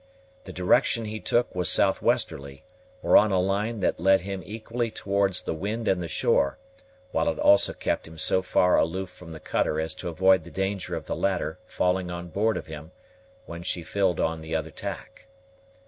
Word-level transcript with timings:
The 0.45 0.51
direction 0.51 1.05
he 1.05 1.19
took 1.19 1.53
was 1.53 1.69
south 1.69 2.01
westerly, 2.01 2.63
or 3.03 3.15
on 3.17 3.31
a 3.31 3.39
line 3.39 3.81
that 3.81 3.99
led 3.99 4.21
him 4.21 4.41
equally 4.43 4.89
towards 4.89 5.43
the 5.43 5.53
wind 5.53 5.87
and 5.87 6.01
the 6.01 6.07
shore, 6.07 6.57
while 7.11 7.29
it 7.29 7.37
also 7.37 7.71
kept 7.71 8.07
him 8.07 8.17
so 8.17 8.41
far 8.41 8.77
aloof 8.79 9.11
from 9.11 9.31
the 9.31 9.39
cutter 9.39 9.79
as 9.79 9.93
to 9.93 10.09
avoid 10.09 10.43
the 10.43 10.49
danger 10.49 10.95
of 10.95 11.05
the 11.05 11.15
latter 11.15 11.59
falling 11.67 12.09
on 12.09 12.29
board 12.29 12.57
of 12.57 12.65
him 12.65 12.89
when 13.45 13.61
she 13.61 13.83
filled 13.83 14.19
on 14.19 14.41
the 14.41 14.55
other 14.55 14.71
tack. 14.71 15.27